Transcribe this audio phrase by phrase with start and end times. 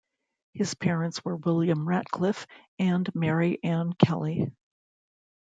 [0.55, 2.47] His parents were William Ratcliffe
[2.79, 4.51] and Mary Ann Kelly.